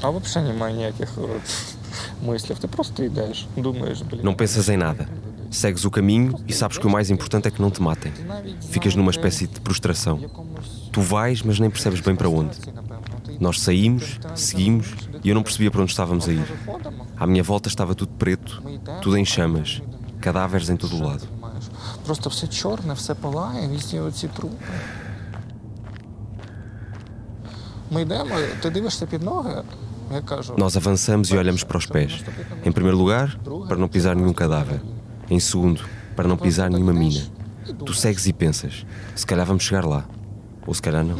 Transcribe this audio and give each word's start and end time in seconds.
А 0.00 0.10
взагалі 0.10 0.52
немає 0.52 0.76
ніяких 0.76 1.08
е, 1.18 1.40
мислів. 2.26 2.58
Ти 2.58 2.68
просто 2.68 3.04
йдеш, 3.04 3.46
думаєш, 3.56 4.02
блін. 4.02 4.20
Não 4.22 4.34
pensas 4.34 4.68
em 4.68 4.78
nada. 4.78 5.06
Segues 5.52 5.84
o 5.84 5.90
caminho 5.90 6.30
e 6.48 6.52
sabes 6.52 6.78
que 6.78 6.86
o 6.86 6.90
mais 6.90 7.10
importante 7.10 7.46
é 7.48 7.50
que 7.50 7.60
não 7.60 7.70
te 7.70 7.82
matem. 7.82 8.12
Ficas 8.70 8.96
numa 8.96 9.10
espécie 9.10 9.46
de 9.46 9.60
prostração. 9.60 10.18
Tu 10.90 11.00
vais, 11.02 11.42
mas 11.42 11.58
nem 11.58 11.68
percebes 11.68 12.00
bem 12.00 12.16
para 12.16 12.28
onde. 12.28 12.56
Nós 13.38 13.60
saímos, 13.60 14.18
seguimos 14.34 14.86
e 15.22 15.28
eu 15.28 15.34
não 15.34 15.42
percebia 15.42 15.70
para 15.70 15.82
onde 15.82 15.90
estávamos 15.90 16.26
a 16.26 16.32
ir. 16.32 16.46
À 17.18 17.26
minha 17.26 17.42
volta 17.42 17.68
estava 17.68 17.94
tudo 17.94 18.12
preto, 18.22 18.62
tudo 19.02 19.16
em 19.18 19.26
chamas, 19.26 19.82
cadáveres 20.22 20.70
em 20.70 20.76
todo 20.76 20.96
o 20.96 21.02
lado. 21.02 21.28
Просто 22.06 22.30
все 22.30 22.46
чорне, 22.48 22.94
все 22.94 23.14
палає, 23.14 23.68
візні 23.68 24.00
оці 24.00 24.28
трупи. 24.28 24.56
Ми 27.90 28.02
йдемо, 28.02 28.34
ти 28.62 28.70
дивишся 28.70 29.06
під 29.06 29.22
ноги, 29.22 29.50
я 29.50 29.56
кажу. 29.56 29.85
nós 30.57 30.77
avançamos 30.77 31.29
e 31.29 31.37
olhamos 31.37 31.63
para 31.63 31.77
os 31.77 31.85
pés. 31.85 32.23
Em 32.63 32.71
primeiro 32.71 32.97
lugar, 32.97 33.37
para 33.67 33.77
não 33.77 33.87
pisar 33.87 34.15
nenhum 34.15 34.33
cadáver. 34.33 34.81
Em 35.29 35.39
segundo, 35.39 35.83
para 36.15 36.27
não 36.27 36.37
pisar 36.37 36.69
nenhuma 36.69 36.93
mina. 36.93 37.25
Tu 37.85 37.93
segues 37.93 38.25
e 38.25 38.33
pensas: 38.33 38.85
se 39.15 39.25
calhar 39.25 39.45
vamos 39.45 39.63
chegar 39.63 39.85
lá. 39.85 40.07
Ou 40.65 40.73
se 40.73 40.81
calhar 40.81 41.03
não. 41.03 41.17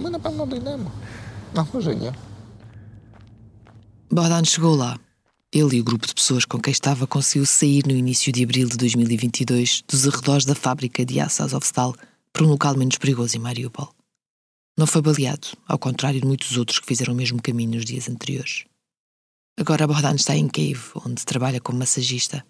Bodan 4.12 4.44
chegou 4.46 4.76
lá. 4.76 4.98
Ele 5.52 5.78
e 5.78 5.82
o 5.82 5.84
grupo 5.84 6.06
de 6.06 6.14
pessoas 6.14 6.46
com 6.46 6.60
quem 6.60 6.72
estava 6.72 7.08
conseguiu 7.08 7.46
sair 7.46 7.86
no 7.86 7.94
início 7.94 8.32
de 8.32 8.44
abril 8.44 8.68
de 8.68 8.78
2022 8.78 9.84
dos 9.88 10.08
arredores 10.08 10.46
da 10.46 10.54
fábrica 10.54 11.06
de 11.06 11.20
aço 11.20 11.44
ofstal 11.56 11.96
para 12.34 12.44
um 12.44 12.50
local 12.50 12.76
menos 12.78 12.98
perigoso 12.98 13.38
em 13.38 13.40
Mariupol. 13.40 13.90
Não 14.78 14.86
foi 14.86 15.02
baleado, 15.02 15.48
ao 15.68 15.80
contrário 15.80 16.22
de 16.22 16.28
muitos 16.28 16.56
outros 16.58 16.80
que 16.80 16.86
fizeram 16.86 17.14
o 17.14 17.16
mesmo 17.16 17.42
caminho 17.42 17.72
nos 17.72 17.86
dias 17.86 18.08
anteriores. 18.10 18.66
Agora 19.60 19.88
Bohdan 19.88 20.14
está 20.14 20.36
em 20.36 20.48
Kiev, 20.48 20.92
onde 21.04 21.26
trabalha 21.26 21.60
como 21.60 21.80
massagista, 21.80 22.46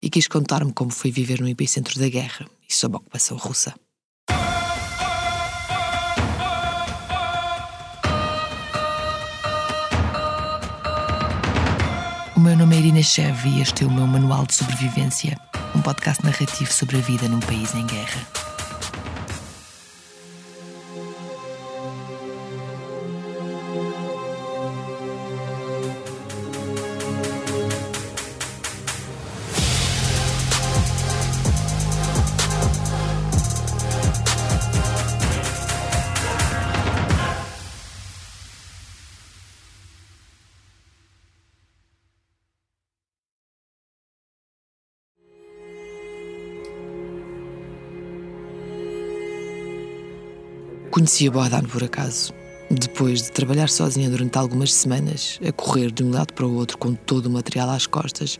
e 0.00 0.08
quis 0.08 0.28
contar-me 0.28 0.72
como 0.72 0.92
foi 0.92 1.10
viver 1.10 1.40
no 1.40 1.48
epicentro 1.48 1.98
da 1.98 2.08
guerra 2.08 2.46
e 2.68 2.72
sob 2.72 2.94
a 2.94 2.98
ocupação 2.98 3.36
russa. 3.36 3.74
O 12.36 12.40
meu 12.40 12.56
nome 12.56 12.76
é 12.76 12.78
Irina 12.78 13.02
Chev 13.02 13.48
e 13.48 13.60
este 13.60 13.82
é 13.82 13.86
o 13.88 13.90
meu 13.90 14.06
Manual 14.06 14.46
de 14.46 14.54
Sobrevivência, 14.54 15.36
um 15.74 15.82
podcast 15.82 16.24
narrativo 16.24 16.72
sobre 16.72 16.98
a 16.98 17.00
vida 17.00 17.28
num 17.28 17.40
país 17.40 17.74
em 17.74 17.84
guerra. 17.84 18.47
Conhecia 50.90 51.30
Bohdan 51.30 51.64
por 51.64 51.84
acaso. 51.84 52.32
Depois 52.70 53.22
de 53.22 53.32
trabalhar 53.32 53.68
sozinha 53.68 54.10
durante 54.10 54.36
algumas 54.36 54.72
semanas, 54.72 55.38
a 55.46 55.52
correr 55.52 55.90
de 55.90 56.02
um 56.02 56.10
lado 56.10 56.32
para 56.34 56.46
o 56.46 56.54
outro 56.54 56.78
com 56.78 56.94
todo 56.94 57.26
o 57.26 57.30
material 57.30 57.70
às 57.70 57.86
costas, 57.86 58.38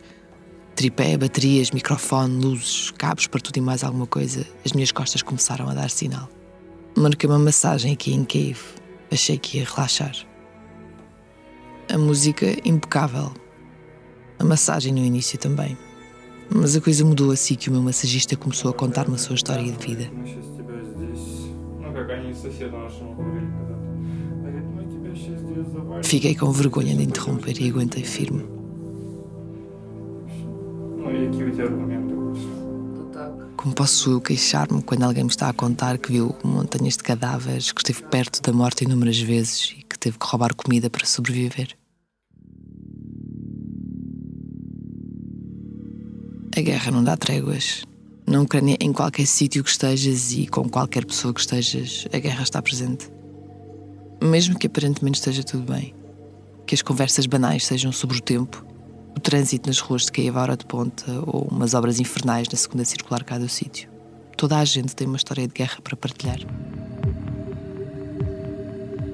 tripé, 0.75 1.17
baterias, 1.17 1.71
microfone, 1.71 2.43
luzes, 2.43 2.91
cabos 2.91 3.27
para 3.27 3.39
tudo 3.39 3.57
e 3.57 3.61
mais 3.61 3.83
alguma 3.83 4.07
coisa, 4.07 4.45
as 4.65 4.71
minhas 4.73 4.91
costas 4.91 5.21
começaram 5.21 5.69
a 5.69 5.73
dar 5.73 5.89
sinal. 5.89 6.29
Marquei 6.95 7.29
uma 7.29 7.39
massagem 7.39 7.93
aqui 7.93 8.13
em 8.13 8.23
Cave. 8.23 8.59
Achei 9.11 9.37
que 9.37 9.57
ia 9.57 9.65
relaxar. 9.65 10.15
A 11.91 11.97
música 11.97 12.45
impecável. 12.65 13.31
A 14.37 14.43
massagem 14.43 14.93
no 14.93 14.99
início 14.99 15.37
também. 15.37 15.77
Mas 16.49 16.75
a 16.75 16.81
coisa 16.81 17.05
mudou 17.05 17.31
assim 17.31 17.55
que 17.55 17.69
o 17.69 17.71
meu 17.71 17.81
massagista 17.81 18.35
começou 18.35 18.71
a 18.71 18.73
contar-me 18.73 19.15
a 19.15 19.17
sua 19.17 19.35
história 19.35 19.63
de 19.63 19.85
vida. 19.85 20.11
Ну, 21.88 21.92
как 21.92 22.10
они 22.10 22.32
с 22.32 22.42
соседом 22.42 22.82
нашим 22.82 23.14
говорили 23.14 23.46
когда-то. 23.46 23.86
Говорит, 24.40 24.64
мы 24.74 24.84
тебя 24.84 25.14
сейчас 25.14 25.40
здесь 25.40 25.66
завалим. 25.68 26.02
Fiquei 26.02 26.34
com 26.34 26.50
vergonha 26.50 26.94
de 26.94 27.04
interromper 27.04 27.56
e 27.60 27.68
aguentei 27.70 28.02
firme. 28.04 28.44
Ну, 30.98 31.10
які 31.10 31.44
у 31.44 31.50
тебя 31.50 31.64
аргументи? 31.64 32.14
Como 33.56 33.74
posso 33.74 34.10
eu 34.10 34.20
queixar-me 34.20 34.82
quando 34.82 35.04
alguém 35.04 35.24
me 35.24 35.30
está 35.30 35.48
a 35.48 35.54
contar 35.54 35.96
que 35.96 36.12
viu 36.12 36.34
montanhas 36.44 36.98
de 36.98 37.02
cadáveres, 37.02 37.72
que 37.72 37.80
esteve 37.80 38.02
perto 38.10 38.42
da 38.42 38.52
morte 38.52 38.84
inúmeras 38.84 39.18
vezes 39.18 39.74
e 39.78 39.82
que 39.82 39.98
teve 39.98 40.18
que 40.18 40.26
roubar 40.26 40.54
comida 40.54 40.90
para 40.90 41.06
sobreviver? 41.06 41.74
A 46.54 46.60
guerra 46.60 46.90
não 46.90 47.02
dá 47.02 47.16
tréguas. 47.16 47.84
na 48.29 48.39
Ucrânia, 48.41 48.77
em 48.79 48.93
qualquer 48.93 49.25
sítio 49.25 49.63
que 49.63 49.71
estejas 49.71 50.33
e 50.33 50.45
com 50.45 50.69
qualquer 50.69 51.03
pessoa 51.03 51.33
que 51.33 51.39
estejas, 51.39 52.07
a 52.13 52.19
guerra 52.19 52.43
está 52.43 52.61
presente. 52.61 53.09
Mesmo 54.21 54.55
que 54.55 54.67
aparentemente 54.67 55.17
esteja 55.17 55.43
tudo 55.43 55.73
bem. 55.73 55.95
Que 56.67 56.75
as 56.75 56.83
conversas 56.83 57.25
banais 57.25 57.65
sejam 57.65 57.91
sobre 57.91 58.17
o 58.19 58.21
tempo, 58.21 58.63
o 59.17 59.19
trânsito 59.19 59.67
nas 59.67 59.79
ruas 59.79 60.03
de 60.03 60.11
Kiev 60.11 60.37
à 60.37 60.43
hora 60.43 60.55
de 60.55 60.63
ponta 60.63 61.11
ou 61.25 61.47
umas 61.49 61.73
obras 61.73 61.99
infernais 61.99 62.47
na 62.47 62.55
segunda 62.55 62.85
circular 62.85 63.23
cá 63.23 63.39
do 63.39 63.49
sítio. 63.49 63.89
Toda 64.37 64.59
a 64.59 64.63
gente 64.63 64.95
tem 64.95 65.07
uma 65.07 65.17
história 65.17 65.47
de 65.47 65.53
guerra 65.55 65.81
para 65.83 65.97
partilhar. 65.97 66.37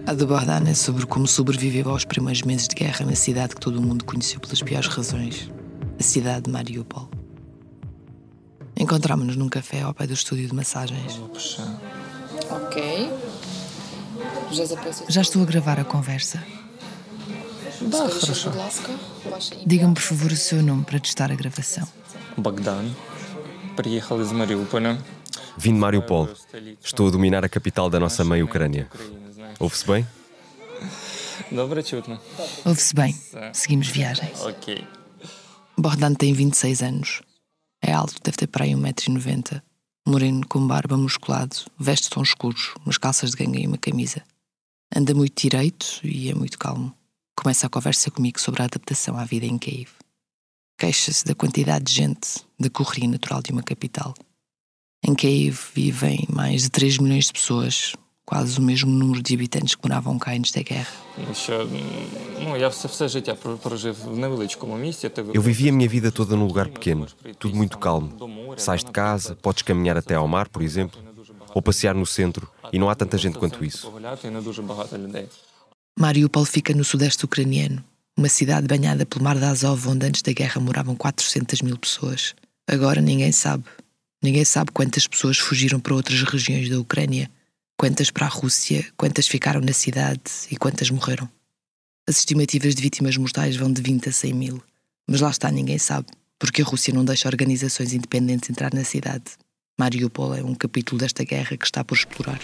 A 0.06 0.14
do 0.14 0.28
Bogdan 0.28 0.68
é 0.68 0.74
sobre 0.74 1.06
como 1.06 1.26
sobreviveu 1.26 1.90
aos 1.90 2.04
primeiros 2.04 2.42
meses 2.42 2.68
de 2.68 2.76
guerra 2.76 3.06
na 3.06 3.16
cidade 3.16 3.56
que 3.56 3.62
todo 3.62 3.78
o 3.78 3.82
mundo 3.82 4.04
conheceu 4.04 4.42
pelas 4.42 4.62
piores 4.62 4.90
razões 4.90 5.50
a 5.98 6.04
cidade 6.04 6.42
de 6.42 6.52
Mariupol. 6.52 7.15
Encontrámos-nos 8.77 9.37
num 9.37 9.49
café 9.49 9.83
ao 9.83 9.93
pé 9.95 10.07
do 10.07 10.15
estúdio 10.15 10.47
de 10.49 10.55
massagens. 10.55 11.21
Окей. 12.51 13.11
Вже 14.51 14.67
записуйте. 14.67 15.13
Já 15.13 15.21
estou 15.23 15.43
a 15.43 15.47
gravar 15.47 15.79
a 15.81 15.85
conversa. 15.85 16.39
Да, 17.81 17.97
Скажіть, 18.09 18.21
хорошо. 18.21 18.51
будь 18.51 18.59
ласка, 18.59 18.89
ваше 19.31 19.55
ім'я. 19.55 19.67
Diga-me, 19.67 19.95
por 19.95 20.03
favor, 20.03 20.31
o 20.33 20.37
seu 20.37 20.63
nome 20.63 20.85
para 20.85 20.99
testar 21.01 21.31
a 21.33 21.35
gravação. 21.35 21.87
Богдан. 22.37 22.95
Приїхали 23.77 24.25
з 24.25 24.33
Маріуполя. 24.33 24.99
Vim 25.59 25.75
de 25.75 25.81
Mariupol. 25.81 26.29
Estou 26.85 27.09
a 27.09 27.11
dominar 27.11 27.45
a 27.45 27.49
capital 27.49 27.91
da 27.91 27.99
nossa 27.99 28.25
mãe 28.25 28.43
Ucrânia. 28.43 28.87
Ouve-se 29.59 29.87
bem? 29.87 30.07
Добре 31.51 31.83
чутно. 31.83 32.19
Ouve-se 32.65 32.95
bem. 32.95 33.13
Seguimos 33.53 33.89
viagem. 33.89 34.29
Окей. 34.53 34.87
Bogdan 35.77 36.15
tem 36.15 36.33
26 36.35 36.83
anos. 36.83 37.23
É 37.88 37.94
alto, 37.94 38.16
deve 38.24 38.36
ter 38.36 38.48
para 38.48 38.66
aí 38.66 38.72
1,90m. 38.72 39.62
Moreno, 40.08 40.44
com 40.48 40.66
barba 40.66 40.98
musculado, 40.98 41.56
veste 41.78 42.10
tons 42.10 42.30
escuros, 42.30 42.74
umas 42.84 42.98
calças 42.98 43.30
de 43.30 43.38
ganga 43.38 43.60
e 43.60 43.68
uma 43.68 43.78
camisa. 43.78 44.24
Anda 44.96 45.14
muito 45.14 45.40
direito 45.40 46.00
e 46.04 46.32
é 46.32 46.34
muito 46.34 46.58
calmo. 46.58 46.92
Começa 47.38 47.68
a 47.68 47.70
conversa 47.70 48.10
comigo 48.10 48.42
sobre 48.42 48.64
a 48.64 48.66
adaptação 48.66 49.20
à 49.20 49.24
vida 49.24 49.46
em 49.46 49.60
Kiev. 49.60 49.92
Queixa-se 50.80 51.26
da 51.26 51.36
quantidade 51.36 51.86
de 51.86 51.94
gente, 51.94 52.44
da 52.60 52.72
correria 52.72 53.08
natural 53.08 53.44
de 53.44 53.52
uma 53.52 53.62
capital. 53.62 54.16
Em 55.04 55.14
Kiev 55.14 55.56
vivem 55.76 56.26
mais 56.28 56.64
de 56.64 56.72
3 56.72 56.98
milhões 56.98 57.26
de 57.26 57.34
pessoas, 57.34 57.94
quase 58.26 58.58
o 58.60 58.62
mesmo 58.62 58.92
número 58.92 59.22
de 59.22 59.36
habitantes 59.36 59.76
que 59.76 59.88
moravam 59.88 60.18
cá 60.18 60.34
antes 60.34 60.52
da 60.52 60.64
guerra. 60.64 60.92
Eu 65.34 65.42
vivi 65.42 65.70
a 65.70 65.72
minha 65.72 65.88
vida 65.88 66.12
toda 66.12 66.36
num 66.36 66.48
lugar 66.48 66.68
pequeno, 66.68 67.06
tudo 67.38 67.56
muito 67.56 67.78
calmo. 67.78 68.12
Sais 68.58 68.84
de 68.84 68.92
casa, 68.92 69.36
podes 69.36 69.62
caminhar 69.62 69.96
até 69.96 70.16
ao 70.16 70.28
mar, 70.28 70.50
por 70.50 70.64
exemplo, 70.64 71.00
ou 71.54 71.62
passear 71.62 71.94
no 71.94 72.06
centro, 72.06 72.50
e 72.74 72.80
não 72.80 72.90
há 72.90 72.96
tanta 72.96 73.18
gente 73.18 73.38
quanto 73.38 73.64
isso. 73.64 73.94
Mariupol 75.98 76.44
fica 76.44 76.74
no 76.74 76.84
sudeste 76.84 77.24
ucraniano, 77.24 77.84
uma 78.18 78.28
cidade 78.28 78.68
banhada 78.68 79.06
pelo 79.06 79.24
mar 79.24 79.38
de 79.38 79.46
Azov, 79.46 79.88
onde 79.88 80.06
antes 80.08 80.22
da 80.22 80.34
guerra 80.34 80.60
moravam 80.60 80.96
400 80.96 81.62
mil 81.62 81.78
pessoas. 81.78 82.34
Agora 82.68 83.00
ninguém 83.00 83.32
sabe. 83.32 83.64
Ninguém 84.22 84.44
sabe 84.44 84.72
quantas 84.72 85.06
pessoas 85.06 85.38
fugiram 85.38 85.80
para 85.80 85.94
outras 85.94 86.24
regiões 86.24 86.68
da 86.68 86.80
Ucrânia 86.80 87.30
quantas 87.78 88.10
para 88.12 88.26
a 88.26 88.30
Rússia, 88.30 88.86
quantas 88.98 89.28
ficaram 89.28 89.62
na 89.62 89.74
cidade 89.74 90.22
e 90.50 90.56
quantas 90.56 90.90
morreram. 90.90 91.30
As 92.08 92.20
estimativas 92.20 92.76
de 92.76 92.82
vítimas 92.82 93.18
mortais 93.18 93.56
vão 93.56 93.72
de 93.72 93.82
20 93.82 94.10
a 94.10 94.12
100 94.12 94.34
mil. 94.34 94.64
Mas 95.08 95.22
lá 95.22 95.30
está, 95.30 95.52
ninguém 95.52 95.78
sabe, 95.78 96.08
porque 96.40 96.62
a 96.62 96.66
Rússia 96.66 96.94
não 96.94 97.06
deixa 97.06 97.28
organizações 97.28 97.94
independentes 97.94 98.50
entrar 98.50 98.74
na 98.74 98.84
cidade. 98.84 99.24
Mariupol 99.78 100.34
é 100.34 100.42
um 100.42 100.56
capítulo 100.56 101.00
desta 101.00 101.26
guerra 101.26 101.58
que 101.58 101.66
está 101.66 101.84
por 101.84 101.96
explorar. 101.96 102.40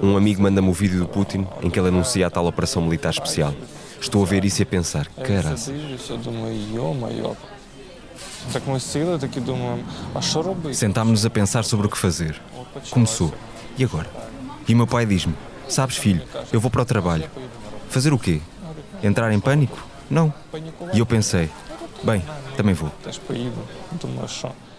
Um 0.00 0.16
amigo 0.16 0.40
manda-me 0.40 0.68
o 0.68 0.72
vídeo 0.72 1.00
do 1.00 1.08
Putin 1.08 1.46
em 1.62 1.68
que 1.68 1.80
ele 1.80 1.88
anuncia 1.88 2.28
a 2.28 2.30
tal 2.30 2.46
operação 2.46 2.80
militar 2.82 3.10
especial. 3.12 3.52
Estou 4.00 4.22
a 4.22 4.26
ver 4.26 4.44
isso 4.44 4.62
e 4.62 4.64
a 4.64 4.66
pensar, 4.66 5.08
caraças. 5.08 5.74
Sentámos-nos 10.74 11.24
a 11.26 11.30
pensar 11.30 11.64
sobre 11.64 11.86
o 11.86 11.90
que 11.90 11.98
fazer. 11.98 12.40
Começou. 12.90 13.32
E 13.76 13.84
agora? 13.84 14.10
E 14.66 14.74
o 14.74 14.76
meu 14.76 14.86
pai 14.86 15.06
diz-me: 15.06 15.34
Sabes, 15.68 15.96
filho, 15.96 16.22
eu 16.52 16.60
vou 16.60 16.70
para 16.70 16.82
o 16.82 16.84
trabalho. 16.84 17.28
Fazer 17.88 18.12
o 18.12 18.18
quê? 18.18 18.40
Entrar 19.02 19.32
em 19.32 19.40
pânico? 19.40 19.78
Não. 20.10 20.32
E 20.92 20.98
eu 20.98 21.06
pensei: 21.06 21.48
Bem, 22.02 22.22
também 22.56 22.74
vou. 22.74 22.90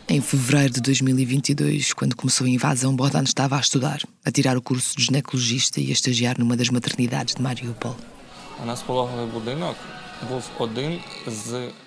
Em 0.10 0.20
fevereiro 0.20 0.74
de 0.74 0.82
2022, 0.82 1.94
quando 1.94 2.16
começou 2.16 2.46
a 2.46 2.50
invasão, 2.50 2.94
Bogdan 2.96 3.24
estava 3.24 3.56
a 3.56 3.60
estudar, 3.60 4.02
a 4.26 4.32
tirar 4.32 4.58
o 4.58 4.62
curso 4.62 4.98
de 4.98 5.06
ginecologista 5.06 5.80
e 5.80 5.90
a 5.90 5.94
estagiar 5.94 6.38
numa 6.38 6.58
das 6.58 6.70
maternidades 6.70 7.36
de 7.36 7.42
Mariupol. 7.42 7.96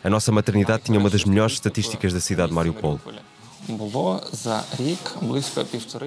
A 0.03 0.11
nossa 0.11 0.33
maternidade 0.33 0.85
tinha 0.85 0.99
uma 0.99 1.11
das 1.11 1.25
melhores 1.25 1.55
estatísticas 1.55 2.13
da 2.13 2.21
cidade 2.21 2.49
de 2.49 2.55
Mariupol. 2.55 3.01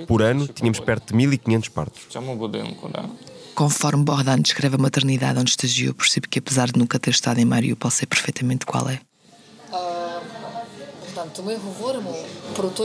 Por 0.07 0.21
ano, 0.21 0.47
tínhamos 0.47 0.79
perto 0.79 1.07
de 1.07 1.15
1500 1.15 1.69
partos. 1.69 2.03
Conforme 3.56 4.03
Bogdan 4.03 4.39
descreve 4.39 4.75
a 4.75 4.77
maternidade 4.77 5.39
onde 5.39 5.50
estagiou, 5.50 5.94
percebe 5.94 6.27
que 6.27 6.38
apesar 6.38 6.71
de 6.71 6.77
nunca 6.77 7.00
ter 7.00 7.09
estado 7.09 7.39
em 7.39 7.45
Mariupol, 7.45 7.89
sei 7.89 8.06
perfeitamente 8.06 8.65
qual 8.65 8.88
é. 8.89 9.00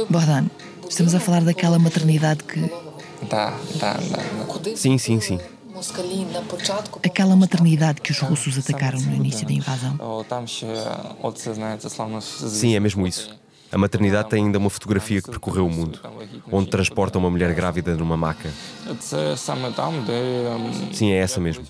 Bogdan, 0.09 0.47
estamos 0.89 1.15
a 1.15 1.21
falar 1.21 1.43
daquela 1.45 1.79
maternidade 1.79 2.43
que. 2.45 2.61
Sim, 4.77 4.97
sim, 4.97 5.21
sim. 5.21 5.39
Aquela 7.05 7.35
maternidade 7.37 8.01
que 8.01 8.11
os 8.11 8.19
russos 8.21 8.59
atacaram 8.59 9.01
no 9.01 9.15
início 9.15 9.47
da 9.47 9.53
invasão. 9.53 9.97
Sim, 12.51 12.77
é 12.77 12.81
mesmo 12.81 13.07
isso. 13.07 13.41
A 13.71 13.79
maternidade 13.79 14.29
tem 14.29 14.45
ainda 14.45 14.59
uma 14.59 14.69
fotografia 14.69 15.23
que 15.23 15.31
percorreu 15.31 15.67
o 15.67 15.71
mundo, 15.71 15.99
onde 16.51 16.69
transporta 16.69 17.19
uma 17.19 17.31
mulher 17.31 17.55
grávida 17.55 17.95
numa 17.97 18.19
maca. 18.19 18.51
Sim, 20.93 21.11
é 21.11 21.17
essa 21.17 21.41
mesmo. 21.41 21.65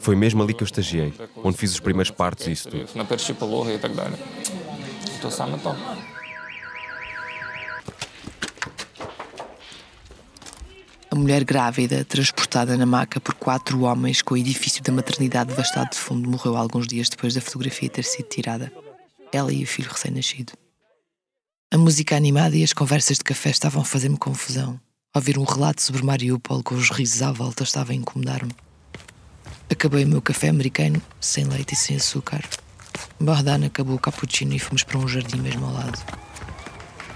Foi 0.00 0.16
mesmo 0.16 0.42
ali 0.42 0.52
que 0.52 0.64
eu 0.64 0.66
estagiei, 0.66 1.14
onde 1.44 1.56
fiz 1.56 1.70
os 1.72 1.78
primeiros 1.78 2.10
partos 2.10 2.48
e 2.48 2.52
isso 2.52 2.68
tudo. 2.68 2.88
A 11.14 11.16
mulher 11.16 11.44
grávida, 11.44 12.04
transportada 12.04 12.76
na 12.76 12.84
maca 12.84 13.20
por 13.20 13.34
quatro 13.34 13.82
homens 13.82 14.20
com 14.20 14.34
o 14.34 14.36
edifício 14.36 14.82
da 14.82 14.92
maternidade 14.92 15.50
devastado 15.50 15.90
de 15.90 15.96
fundo, 15.96 16.28
morreu 16.28 16.56
alguns 16.56 16.88
dias 16.88 17.08
depois 17.08 17.32
da 17.32 17.40
fotografia 17.40 17.88
ter 17.88 18.02
sido 18.02 18.28
tirada. 18.28 18.72
Ela 19.32 19.52
e 19.52 19.62
o 19.62 19.66
filho 19.66 19.88
recém-nascido. 19.88 20.54
A 21.72 21.78
música 21.78 22.16
animada 22.16 22.56
e 22.56 22.64
as 22.64 22.72
conversas 22.72 23.18
de 23.18 23.22
café 23.22 23.50
estavam 23.50 23.82
a 23.82 23.84
fazer-me 23.84 24.16
confusão. 24.16 24.80
Ouvir 25.14 25.38
um 25.38 25.44
relato 25.44 25.82
sobre 25.82 26.02
Mariupol 26.02 26.64
com 26.64 26.74
os 26.74 26.90
risos 26.90 27.22
à 27.22 27.30
volta 27.30 27.62
estava 27.62 27.92
a 27.92 27.94
incomodar-me. 27.94 28.50
Acabei 29.70 30.04
o 30.04 30.08
meu 30.08 30.20
café 30.20 30.48
americano, 30.48 31.00
sem 31.20 31.44
leite 31.44 31.74
e 31.74 31.76
sem 31.76 31.94
açúcar. 31.94 32.42
Bogdan 33.20 33.64
acabou 33.64 33.94
o 33.94 34.00
cappuccino 34.00 34.52
e 34.52 34.58
fomos 34.58 34.82
para 34.82 34.98
um 34.98 35.06
jardim 35.06 35.38
mesmo 35.38 35.64
ao 35.64 35.74
lado. 35.74 36.23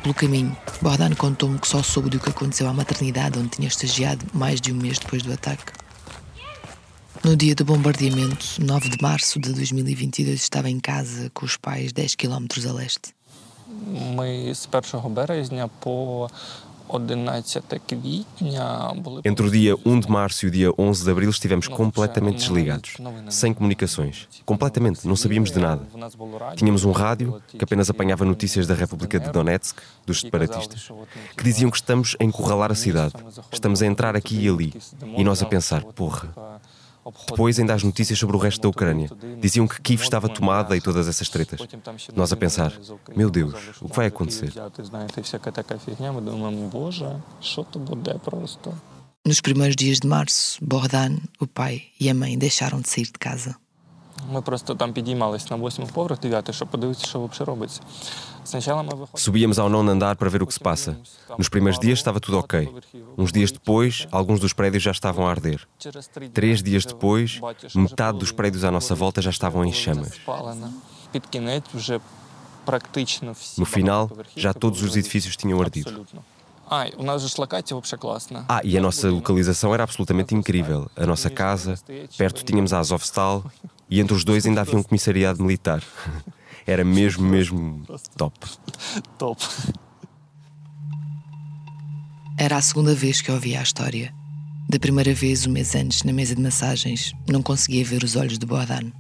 Pelo 0.02 0.14
caminho, 0.14 0.56
Bogdan 0.80 1.14
contou-me 1.14 1.58
que 1.58 1.68
só 1.68 1.82
soube 1.82 2.08
do 2.08 2.20
que 2.20 2.30
aconteceu 2.30 2.68
à 2.68 2.72
maternidade 2.72 3.38
onde 3.38 3.50
tinha 3.50 3.68
estagiado 3.68 4.24
mais 4.32 4.60
de 4.60 4.72
um 4.72 4.76
mês 4.76 4.98
depois 4.98 5.22
do 5.22 5.32
ataque. 5.32 5.72
No 7.24 7.36
dia 7.36 7.54
do 7.54 7.64
bombardeamento, 7.64 8.46
9 8.60 8.88
de 8.90 9.02
março 9.02 9.40
de 9.40 9.52
2022, 9.52 10.40
estava 10.40 10.70
em 10.70 10.78
casa 10.78 11.30
com 11.34 11.44
os 11.44 11.56
pais 11.56 11.92
10 11.92 12.14
km 12.14 12.46
a 12.68 12.72
leste. 12.72 13.12
Entre 19.24 19.46
o 19.46 19.50
dia 19.50 19.74
1 19.84 20.00
de 20.00 20.10
março 20.10 20.46
e 20.46 20.48
o 20.48 20.50
dia 20.50 20.70
11 20.78 21.04
de 21.04 21.10
abril 21.10 21.30
estivemos 21.30 21.68
completamente 21.68 22.38
desligados, 22.38 22.96
sem 23.28 23.52
comunicações. 23.52 24.28
Completamente, 24.44 25.06
não 25.06 25.16
sabíamos 25.16 25.50
de 25.50 25.58
nada. 25.58 25.82
Tínhamos 26.56 26.84
um 26.84 26.92
rádio 26.92 27.40
que 27.48 27.64
apenas 27.64 27.90
apanhava 27.90 28.24
notícias 28.24 28.66
da 28.66 28.74
República 28.74 29.20
de 29.20 29.30
Donetsk, 29.30 29.78
dos 30.06 30.20
separatistas, 30.20 30.88
que 31.36 31.44
diziam 31.44 31.70
que 31.70 31.76
estamos 31.76 32.16
a 32.18 32.24
encurralar 32.24 32.72
a 32.72 32.74
cidade, 32.74 33.14
estamos 33.52 33.82
a 33.82 33.86
entrar 33.86 34.16
aqui 34.16 34.46
e 34.46 34.48
ali. 34.48 34.74
E 35.16 35.24
nós 35.24 35.42
a 35.42 35.46
pensar, 35.46 35.82
porra, 35.84 36.28
depois 37.28 37.58
ainda 37.58 37.74
as 37.74 37.82
notícias 37.82 38.18
sobre 38.18 38.36
o 38.36 38.38
resto 38.38 38.62
da 38.62 38.68
Ucrânia. 38.68 39.10
Diziam 39.40 39.66
que 39.66 39.80
Kiev 39.80 40.02
estava 40.02 40.28
tomada 40.28 40.76
e 40.76 40.80
todas 40.80 41.08
essas 41.08 41.28
tretas. 41.28 41.60
Nós 42.14 42.32
a 42.32 42.36
pensar, 42.36 42.72
meu 43.16 43.30
Deus, 43.30 43.54
o 43.80 43.88
que 43.88 43.96
vai 43.96 44.06
acontecer? 44.06 44.52
Nos 49.26 49.40
primeiros 49.40 49.76
dias 49.76 49.98
de 50.00 50.08
março, 50.08 50.58
Bogdan, 50.62 51.18
o 51.38 51.46
pai 51.46 51.82
e 52.00 52.08
a 52.08 52.14
mãe 52.14 52.38
deixaram 52.38 52.80
de 52.80 52.88
sair 52.88 53.04
de 53.04 53.18
casa. 53.18 53.56
Subíamos 59.14 59.58
ao 59.58 59.68
nono 59.68 59.90
andar 59.90 60.16
para 60.16 60.28
ver 60.30 60.42
o 60.42 60.46
que 60.46 60.54
se 60.54 60.60
passa. 60.60 60.98
Nos 61.36 61.48
primeiros 61.48 61.78
dias 61.78 61.98
estava 61.98 62.18
tudo 62.18 62.38
ok. 62.38 62.68
Uns 63.16 63.30
dias 63.30 63.52
depois, 63.52 64.06
alguns 64.10 64.40
dos 64.40 64.52
prédios 64.52 64.82
já 64.82 64.90
estavam 64.90 65.26
a 65.26 65.30
arder. 65.30 65.66
Três 66.32 66.62
dias 66.62 66.84
depois, 66.84 67.40
metade 67.74 68.18
dos 68.18 68.32
prédios 68.32 68.64
à 68.64 68.70
nossa 68.70 68.94
volta 68.94 69.20
já 69.20 69.30
estavam 69.30 69.64
em 69.64 69.72
chamas. 69.72 70.18
No 73.56 73.64
final, 73.64 74.10
já 74.36 74.52
todos 74.52 74.82
os 74.82 74.96
edifícios 74.96 75.36
tinham 75.36 75.60
ardido. 75.60 76.06
Ah, 78.48 78.60
e 78.62 78.76
a 78.76 78.80
nossa 78.80 79.10
localização 79.10 79.72
era 79.72 79.82
absolutamente 79.82 80.34
incrível. 80.34 80.90
A 80.96 81.06
nossa 81.06 81.30
casa, 81.30 81.78
perto 82.16 82.44
tínhamos 82.44 82.72
a 82.72 82.78
Azovstal 82.78 83.44
e 83.88 84.00
entre 84.00 84.14
os 84.14 84.24
dois 84.24 84.44
ainda 84.44 84.60
havia 84.60 84.76
um 84.76 84.82
comissariado 84.82 85.42
militar. 85.42 85.82
Era 86.66 86.84
mesmo, 86.84 87.26
mesmo 87.26 87.82
top. 88.14 88.38
Top. 89.16 89.42
Era 92.38 92.58
a 92.58 92.62
segunda 92.62 92.94
vez 92.94 93.22
que 93.22 93.30
eu 93.30 93.34
ouvia 93.36 93.60
a 93.60 93.62
história. 93.62 94.12
Da 94.68 94.78
primeira 94.78 95.14
vez, 95.14 95.46
um 95.46 95.50
mês 95.50 95.74
antes, 95.74 96.02
na 96.02 96.12
mesa 96.12 96.34
de 96.34 96.42
massagens, 96.42 97.12
não 97.26 97.42
conseguia 97.42 97.82
ver 97.82 98.04
os 98.04 98.16
olhos 98.16 98.38
de 98.38 98.44
Boadan. 98.44 98.92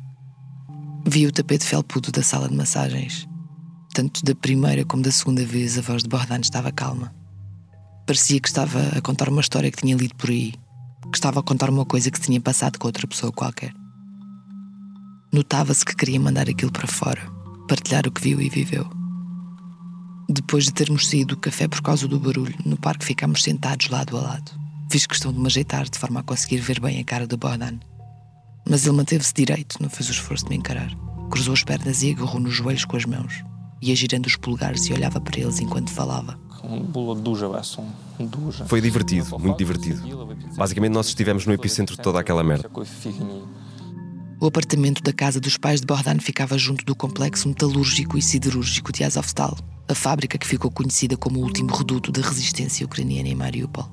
Vi 1.06 1.26
o 1.26 1.32
tapete 1.32 1.66
felpudo 1.66 2.10
da 2.10 2.22
sala 2.22 2.48
de 2.48 2.56
massagens. 2.56 3.28
Tanto 3.92 4.24
da 4.24 4.34
primeira 4.34 4.82
como 4.86 5.02
da 5.02 5.12
segunda 5.12 5.44
vez, 5.44 5.76
a 5.76 5.82
voz 5.82 6.02
de 6.02 6.08
Boadan 6.08 6.40
estava 6.40 6.72
calma. 6.72 7.17
Parecia 8.08 8.40
que 8.40 8.48
estava 8.48 8.80
a 8.96 9.02
contar 9.02 9.28
uma 9.28 9.42
história 9.42 9.70
que 9.70 9.82
tinha 9.82 9.94
lido 9.94 10.14
por 10.14 10.30
aí, 10.30 10.54
que 11.12 11.18
estava 11.18 11.40
a 11.40 11.42
contar 11.42 11.68
uma 11.68 11.84
coisa 11.84 12.10
que 12.10 12.16
se 12.16 12.24
tinha 12.24 12.40
passado 12.40 12.78
com 12.78 12.86
outra 12.88 13.06
pessoa 13.06 13.30
qualquer. 13.30 13.70
Notava-se 15.30 15.84
que 15.84 15.94
queria 15.94 16.18
mandar 16.18 16.48
aquilo 16.48 16.72
para 16.72 16.86
fora, 16.86 17.20
partilhar 17.68 18.06
o 18.06 18.10
que 18.10 18.22
viu 18.22 18.40
e 18.40 18.48
viveu. 18.48 18.88
Depois 20.26 20.64
de 20.64 20.72
termos 20.72 21.06
saído 21.06 21.34
do 21.34 21.40
café 21.42 21.68
por 21.68 21.82
causa 21.82 22.08
do 22.08 22.18
barulho, 22.18 22.56
no 22.64 22.78
parque 22.78 23.04
ficámos 23.04 23.42
sentados 23.42 23.90
lado 23.90 24.16
a 24.16 24.22
lado. 24.22 24.52
Fiz 24.90 25.06
questão 25.06 25.30
de 25.30 25.38
me 25.38 25.46
ajeitar 25.46 25.86
de 25.86 25.98
forma 25.98 26.20
a 26.20 26.22
conseguir 26.22 26.62
ver 26.62 26.80
bem 26.80 26.98
a 26.98 27.04
cara 27.04 27.26
do 27.26 27.36
Bodan. 27.36 27.78
Mas 28.66 28.86
ele 28.86 28.96
manteve-se 28.96 29.34
direito, 29.34 29.76
não 29.82 29.90
fez 29.90 30.08
o 30.08 30.12
esforço 30.12 30.44
de 30.44 30.50
me 30.52 30.56
encarar. 30.56 30.90
Cruzou 31.30 31.52
as 31.52 31.62
pernas 31.62 32.02
e 32.02 32.12
agarrou 32.12 32.40
nos 32.40 32.54
joelhos 32.54 32.86
com 32.86 32.96
as 32.96 33.04
mãos. 33.04 33.44
Ia 33.82 33.94
girando 33.94 34.24
os 34.24 34.36
polegares 34.36 34.86
e 34.86 34.94
olhava 34.94 35.20
para 35.20 35.38
eles 35.38 35.60
enquanto 35.60 35.90
falava. 35.90 36.47
Foi 38.66 38.80
divertido, 38.80 39.38
muito 39.38 39.58
divertido. 39.58 40.02
Basicamente, 40.56 40.92
nós 40.92 41.06
estivemos 41.06 41.46
no 41.46 41.52
epicentro 41.52 41.96
de 41.96 42.02
toda 42.02 42.20
aquela 42.20 42.42
merda. 42.42 42.68
O 44.40 44.46
apartamento 44.46 45.02
da 45.02 45.12
casa 45.12 45.40
dos 45.40 45.56
pais 45.56 45.80
de 45.80 45.86
Bogdan 45.86 46.20
ficava 46.20 46.56
junto 46.56 46.84
do 46.84 46.94
complexo 46.94 47.48
metalúrgico 47.48 48.16
e 48.16 48.22
siderúrgico 48.22 48.92
de 48.92 49.02
Azovstal, 49.02 49.58
a 49.88 49.94
fábrica 49.94 50.38
que 50.38 50.46
ficou 50.46 50.70
conhecida 50.70 51.16
como 51.16 51.40
o 51.40 51.42
último 51.42 51.74
reduto 51.74 52.12
da 52.12 52.22
resistência 52.22 52.86
ucraniana 52.86 53.28
em 53.28 53.34
Mariupol. 53.34 53.88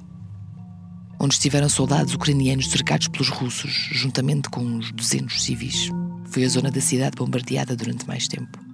Onde 1.20 1.34
estiveram 1.34 1.68
soldados 1.68 2.14
ucranianos 2.14 2.70
cercados 2.70 3.08
pelos 3.08 3.30
russos, 3.30 3.90
juntamente 3.92 4.50
com 4.50 4.62
uns 4.62 4.92
200 4.92 5.42
civis. 5.42 5.90
Foi 6.26 6.44
a 6.44 6.50
zona 6.50 6.70
da 6.70 6.82
cidade 6.82 7.16
bombardeada 7.16 7.76
durante 7.76 8.06
mais 8.06 8.28
tempo. 8.28 8.65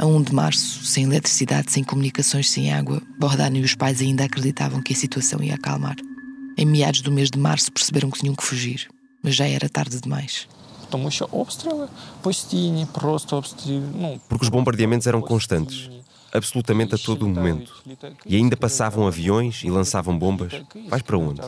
A 0.00 0.06
1 0.06 0.22
de 0.22 0.34
março, 0.34 0.82
sem 0.86 1.04
eletricidade, 1.04 1.70
sem 1.70 1.84
comunicações, 1.84 2.48
sem 2.48 2.72
água, 2.72 3.02
Bordano 3.18 3.58
e 3.58 3.60
os 3.60 3.74
pais 3.74 4.00
ainda 4.00 4.24
acreditavam 4.24 4.80
que 4.80 4.94
a 4.94 4.96
situação 4.96 5.42
ia 5.42 5.56
acalmar. 5.56 5.96
Em 6.56 6.64
meados 6.64 7.02
do 7.02 7.12
mês 7.12 7.28
de 7.28 7.38
março 7.38 7.70
perceberam 7.70 8.10
que 8.10 8.18
tinham 8.18 8.34
que 8.34 8.42
fugir, 8.42 8.88
mas 9.22 9.34
já 9.34 9.46
era 9.46 9.68
tarde 9.68 10.00
demais. 10.00 10.48
Porque 14.26 14.42
os 14.42 14.48
bombardeamentos 14.48 15.06
eram 15.06 15.20
constantes, 15.20 15.90
absolutamente 16.32 16.94
a 16.94 16.98
todo 16.98 17.26
o 17.26 17.28
momento. 17.28 17.84
E 18.24 18.36
ainda 18.36 18.56
passavam 18.56 19.06
aviões 19.06 19.60
e 19.62 19.68
lançavam 19.68 20.18
bombas. 20.18 20.62
Vais 20.88 21.02
para 21.02 21.18
onde? 21.18 21.42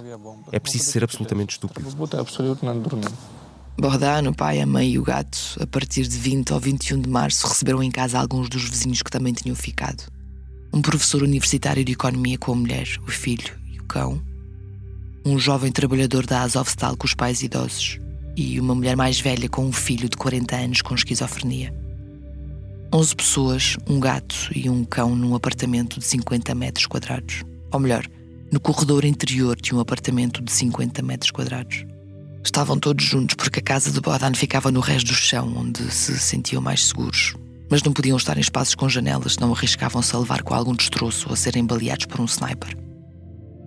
É 0.53 0.61
preciso 0.61 0.85
ser 0.85 1.03
absolutamente 1.03 1.53
estúpido. 1.53 1.89
Bordano, 3.79 4.31
o 4.31 4.35
pai, 4.35 4.61
a 4.61 4.67
mãe 4.67 4.93
e 4.93 4.99
o 4.99 5.03
gato, 5.03 5.57
a 5.61 5.67
partir 5.67 6.07
de 6.07 6.17
20 6.19 6.53
ou 6.53 6.61
21 6.61 7.01
de 7.01 7.09
março, 7.09 7.47
receberam 7.47 7.83
em 7.83 7.91
casa 7.91 8.19
alguns 8.19 8.49
dos 8.49 8.69
vizinhos 8.69 9.03
que 9.03 9.11
também 9.11 9.33
tinham 9.33 9.57
ficado. 9.57 10.05
Um 10.73 10.83
professor 10.83 11.23
universitário 11.23 11.85
de 11.85 11.93
economia 11.93 12.39
com 12.39 12.53
a 12.53 12.57
mulher, 12.57 12.87
o 13.07 13.11
filho 13.11 13.55
e 13.73 13.81
o 13.81 13.85
cão. 13.85 14.21
Um 15.25 15.39
jovem 15.39 15.73
trabalhador 15.73 16.27
da 16.27 16.43
Azovstal 16.43 16.97
com 16.97 17.07
os 17.07 17.15
pais 17.15 17.43
idosos. 17.43 17.99
E 18.37 18.59
uma 18.59 18.75
mulher 18.75 18.97
mais 18.97 19.21
velha 19.21 19.49
com 19.49 19.65
um 19.67 19.73
filho 19.73 20.09
de 20.09 20.17
40 20.17 20.57
anos 20.57 20.83
com 20.83 20.95
esquizofrenia. 20.95 21.75
11 22.95 23.17
pessoas, 23.17 23.77
um 23.87 23.99
gato 23.99 24.51
e 24.55 24.69
um 24.69 24.85
cão 24.85 25.15
num 25.15 25.35
apartamento 25.35 25.99
de 25.99 26.05
50 26.07 26.55
metros 26.55 26.87
quadrados. 26.87 27.43
Ou 27.71 27.81
melhor, 27.81 28.07
no 28.51 28.61
corredor 28.61 29.05
interior 29.05 29.57
de 29.61 29.75
um 29.75 29.81
apartamento 29.81 30.43
de 30.43 30.53
50 30.53 31.03
metros 31.03 31.31
quadrados. 31.31 31.87
Estavam 32.45 32.79
todos 32.79 33.05
juntos 33.05 33.37
porque 33.37 33.61
a 33.61 33.63
casa 33.63 33.91
de 33.91 34.01
Bodan 34.01 34.35
ficava 34.35 34.71
no 34.71 34.81
resto 34.81 35.09
do 35.09 35.15
chão, 35.15 35.55
onde 35.57 35.91
se 35.91 36.19
sentiam 36.19 36.61
mais 36.61 36.87
seguros. 36.87 37.35
Mas 37.71 37.83
não 37.83 37.93
podiam 37.93 38.17
estar 38.17 38.37
em 38.37 38.41
espaços 38.41 38.75
com 38.75 38.89
janelas, 38.89 39.39
não 39.39 39.55
arriscavam-se 39.55 40.15
a 40.15 40.19
levar 40.19 40.43
com 40.43 40.53
algum 40.53 40.75
destroço 40.75 41.29
ou 41.29 41.35
a 41.35 41.37
serem 41.37 41.65
baleados 41.65 42.07
por 42.07 42.21
um 42.21 42.25
sniper. 42.25 42.77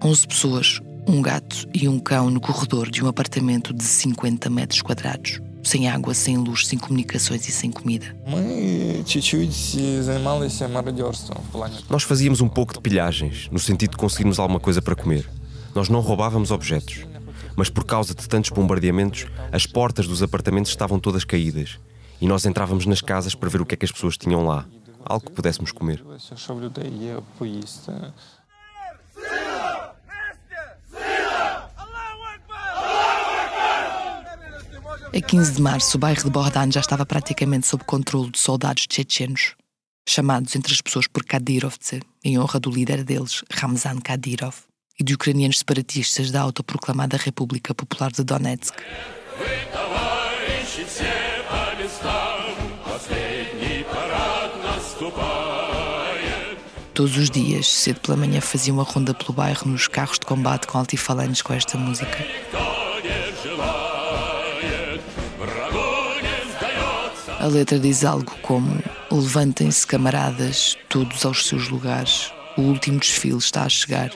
Onze 0.03 0.27
pessoas, 0.27 0.79
um 1.07 1.21
gato 1.21 1.67
e 1.73 1.87
um 1.87 1.97
cão 1.97 2.29
no 2.29 2.39
corredor 2.39 2.91
de 2.91 3.03
um 3.03 3.07
apartamento 3.07 3.73
de 3.73 3.83
50 3.83 4.49
metros 4.49 4.81
quadrados. 4.81 5.39
Sem 5.63 5.89
água, 5.89 6.13
sem 6.13 6.37
luz, 6.37 6.67
sem 6.67 6.77
comunicações 6.77 7.47
e 7.47 7.51
sem 7.51 7.71
comida. 7.71 8.15
Nós 11.89 12.03
fazíamos 12.03 12.41
um 12.41 12.47
pouco 12.47 12.73
de 12.73 12.81
pilhagens, 12.81 13.49
no 13.51 13.57
sentido 13.57 13.91
de 13.91 13.97
conseguirmos 13.97 14.37
alguma 14.37 14.59
coisa 14.59 14.81
para 14.81 14.95
comer. 14.95 15.27
Nós 15.73 15.89
não 15.89 16.01
roubávamos 16.01 16.51
objetos 16.51 17.05
mas 17.55 17.69
por 17.69 17.85
causa 17.85 18.13
de 18.13 18.27
tantos 18.27 18.49
bombardeamentos, 18.49 19.27
as 19.51 19.65
portas 19.65 20.07
dos 20.07 20.21
apartamentos 20.21 20.71
estavam 20.71 20.99
todas 20.99 21.23
caídas 21.23 21.79
e 22.19 22.27
nós 22.27 22.45
entrávamos 22.45 22.85
nas 22.85 23.01
casas 23.01 23.35
para 23.35 23.49
ver 23.49 23.61
o 23.61 23.65
que 23.65 23.75
é 23.75 23.77
que 23.77 23.85
as 23.85 23.91
pessoas 23.91 24.17
tinham 24.17 24.45
lá, 24.45 24.65
algo 25.03 25.25
que 25.25 25.31
pudéssemos 25.31 25.71
comer. 25.71 26.03
A 35.13 35.21
15 35.21 35.53
de 35.53 35.61
março, 35.61 35.95
o 35.95 35.99
bairro 35.99 36.23
de 36.23 36.29
Bordan 36.29 36.69
já 36.69 36.81
estava 36.81 37.05
praticamente 37.05 37.67
sob 37.67 37.85
controle 37.85 38.31
de 38.31 38.37
soldados 38.37 38.85
chechenos, 38.89 39.55
chamados 40.05 40.53
entre 40.57 40.73
as 40.73 40.81
pessoas 40.81 41.07
por 41.07 41.23
Kadyrovtse, 41.23 42.01
em 42.21 42.37
honra 42.37 42.59
do 42.59 42.69
líder 42.69 43.03
deles, 43.03 43.41
Ramzan 43.49 44.01
Kadyrov 44.01 44.55
e 44.99 45.03
de 45.03 45.13
ucranianos 45.13 45.59
separatistas 45.59 46.31
da 46.31 46.41
autoproclamada 46.41 47.17
República 47.17 47.73
Popular 47.73 48.11
de 48.11 48.23
Donetsk. 48.23 48.75
Todos 56.93 57.17
os 57.17 57.29
dias, 57.29 57.67
cedo 57.67 57.99
pela 57.99 58.15
manhã, 58.15 58.39
faziam 58.39 58.77
uma 58.77 58.83
ronda 58.83 59.13
pelo 59.13 59.33
bairro 59.33 59.69
nos 59.69 59.85
carros 59.85 60.17
de 60.17 60.25
combate 60.25 60.65
com 60.65 60.77
altifalantes 60.77 61.41
com 61.41 61.53
esta 61.53 61.77
música. 61.77 62.25
A 67.37 67.47
letra 67.47 67.77
diz 67.77 68.05
algo 68.05 68.33
como: 68.41 68.81
Levantem-se, 69.11 69.85
camaradas, 69.85 70.77
todos 70.87 71.25
aos 71.25 71.45
seus 71.45 71.67
lugares. 71.67 72.31
O 72.57 72.61
último 72.61 72.97
desfile 72.97 73.37
está 73.37 73.63
a 73.63 73.69
chegar. 73.69 74.09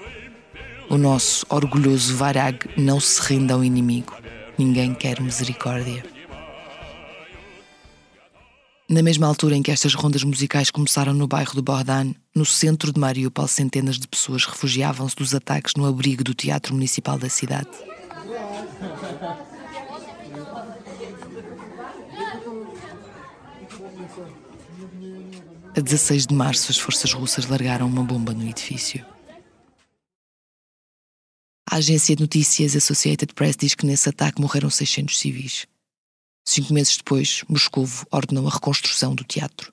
O 0.90 0.98
nosso 0.98 1.46
orgulhoso 1.50 2.16
Varag 2.16 2.68
não 2.76 3.00
se 3.00 3.22
rende 3.22 3.54
ao 3.54 3.64
inimigo. 3.64 4.18
Ninguém 4.58 4.96
quer 4.96 5.22
misericórdia. 5.22 6.04
Na 8.90 9.04
mesma 9.04 9.28
altura 9.28 9.56
em 9.56 9.62
que 9.62 9.70
estas 9.70 9.94
rondas 9.94 10.24
musicais 10.24 10.72
começaram 10.72 11.14
no 11.14 11.28
bairro 11.28 11.54
de 11.54 11.62
Bordan, 11.62 12.16
no 12.34 12.44
centro 12.44 12.92
de 12.92 13.00
Mariupol, 13.00 13.48
centenas 13.48 14.00
de 14.00 14.08
pessoas 14.08 14.46
refugiavam-se 14.46 15.16
dos 15.16 15.36
ataques 15.36 15.76
no 15.78 15.86
abrigo 15.86 16.24
do 16.24 16.34
Teatro 16.34 16.74
Municipal 16.74 17.20
da 17.20 17.30
cidade. 17.30 17.70
A 25.78 25.80
16 25.80 26.26
de 26.26 26.34
março, 26.34 26.72
as 26.72 26.80
forças 26.80 27.14
russas 27.14 27.46
largaram 27.46 27.86
uma 27.86 28.04
bomba 28.04 28.34
no 28.34 28.44
edifício. 28.44 29.06
A 31.72 31.76
agência 31.76 32.16
de 32.16 32.24
notícias 32.24 32.76
Associated 32.76 33.32
Press 33.36 33.56
diz 33.56 33.76
que 33.76 33.86
nesse 33.86 34.10
ataque 34.10 34.42
morreram 34.42 34.72
600 34.72 35.16
civis. 35.20 35.68
Cinco 36.44 36.74
meses 36.74 36.98
depois, 36.98 37.44
Moscovo 37.48 38.08
ordenou 38.10 38.48
a 38.48 38.50
reconstrução 38.50 39.14
do 39.14 39.24
teatro. 39.24 39.72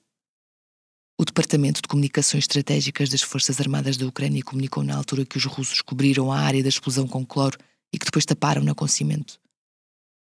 O 1.19 1.25
Departamento 1.25 1.81
de 1.81 1.87
Comunicações 1.87 2.43
Estratégicas 2.43 3.09
das 3.09 3.23
Forças 3.23 3.59
Armadas 3.59 3.97
da 3.97 4.05
Ucrânia 4.05 4.43
comunicou 4.43 4.83
na 4.83 4.95
altura 4.95 5.25
que 5.25 5.37
os 5.37 5.45
russos 5.45 5.81
cobriram 5.81 6.31
a 6.31 6.37
área 6.39 6.61
da 6.61 6.69
explosão 6.69 7.07
com 7.07 7.25
cloro 7.25 7.57
e 7.91 7.97
que 7.97 8.05
depois 8.05 8.25
taparam-na 8.25 8.75
com 8.75 8.87
cimento. 8.87 9.39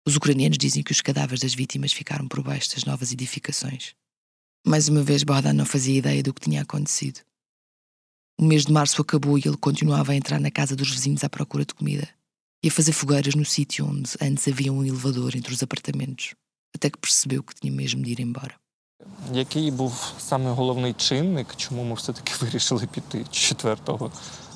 Os 0.07 0.15
ucranianos 0.15 0.57
dizem 0.57 0.81
que 0.81 0.91
os 0.91 1.01
cadáveres 1.01 1.41
das 1.41 1.53
vítimas 1.53 1.93
ficaram 1.93 2.27
por 2.27 2.41
baixo 2.41 2.73
das 2.73 2.83
novas 2.83 3.11
edificações. 3.11 3.93
Mais 4.65 4.89
uma 4.89 5.03
vez, 5.03 5.21
Bohdan 5.21 5.53
não 5.53 5.67
fazia 5.67 5.99
ideia 5.99 6.23
do 6.23 6.33
que 6.33 6.41
tinha 6.41 6.63
acontecido. 6.63 7.19
O 8.40 8.44
mês 8.44 8.64
de 8.66 8.72
março 8.72 9.00
acabou 9.00 9.38
e 9.38 9.42
ele 9.44 9.56
continuava 9.56 10.12
a 10.12 10.16
entrar 10.16 10.40
na 10.40 10.50
casa 10.50 10.74
dos 10.76 10.90
vizinhos 10.90 11.22
à 11.24 11.28
procura 11.28 11.64
de 11.64 11.74
comida 11.74 12.08
e 12.64 12.68
a 12.68 12.70
fazer 12.70 12.92
fogueiras 12.92 13.34
no 13.34 13.44
sítio 13.44 13.86
onde 13.86 14.10
antes 14.20 14.48
havia 14.48 14.72
um 14.72 14.84
elevador 14.84 15.36
entre 15.36 15.52
os 15.54 15.62
apartamentos, 15.62 16.34
até 16.74 16.90
que 16.90 16.98
percebeu 16.98 17.42
que 17.42 17.54
tinha 17.54 17.72
mesmo 17.72 18.02
de 18.02 18.10
ir 18.12 18.20
embora. 18.20 18.54
Який 19.32 19.70
був 19.70 20.12
саме 20.18 20.50
головний 20.50 20.92
чинник, 20.94 21.56
чому 21.56 21.84
ми 21.84 21.94
все-таки 21.94 22.32
вирішили 22.40 22.86
піти 22.86 23.18
4-го? 23.18 24.10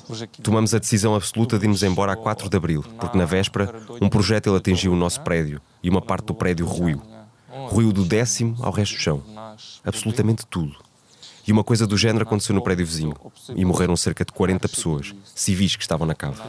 Вже 0.09 0.27
кілька- 0.27 0.51
Tomamos 0.51 0.73
a 0.73 0.79
decisão 0.79 1.13
absoluta 1.15 1.57
de 1.59 1.65
irmos 1.65 1.83
embora 1.83 2.13
a 2.13 2.15
4 2.15 2.49
de 2.49 2.57
abril, 2.57 2.83
porque 2.99 3.17
na 3.17 3.25
véspera 3.25 3.65
um 4.01 4.09
projétil 4.09 4.55
atingiu 4.55 4.91
o 4.93 4.95
nosso 4.95 5.21
prédio 5.21 5.61
e 5.83 5.89
uma 5.89 6.01
parte 6.01 6.25
do 6.25 6.33
prédio 6.33 6.65
ruiu. 6.65 6.99
Ruiu 7.73 7.91
do 7.93 8.03
décimo 8.05 8.51
ao 8.65 8.71
resto 8.71 8.95
do 8.95 9.01
chão. 9.05 9.17
Absolutamente 9.83 10.43
tudo. 10.47 10.75
E 11.46 11.52
uma 11.52 11.62
coisa 11.62 11.86
do 11.86 11.96
género 11.96 12.24
aconteceu 12.24 12.54
no 12.54 12.62
prédio 12.62 12.86
vizinho. 12.86 13.14
E 13.54 13.64
morreram 13.64 13.96
cerca 13.96 14.24
de 14.24 14.32
40 14.32 14.68
pessoas, 14.68 15.14
civis 15.34 15.76
que 15.76 15.82
estavam 15.82 16.06
na 16.06 16.14
cave. 16.14 16.40